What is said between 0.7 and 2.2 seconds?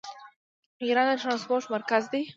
ایران د ټرانسپورټ مرکز